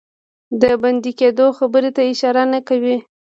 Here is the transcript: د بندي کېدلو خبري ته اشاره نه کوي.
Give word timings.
د 0.61 0.63
بندي 0.81 1.11
کېدلو 1.19 1.47
خبري 1.57 1.89
ته 1.95 2.01
اشاره 2.11 2.43
نه 2.53 2.59
کوي. 2.67 2.97